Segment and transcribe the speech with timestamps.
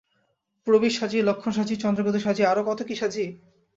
[0.67, 3.25] প্রবীর সাজি, লক্ষণ সাজি, চন্দ্রকেতু সাজি, আরও কত কী সাজি।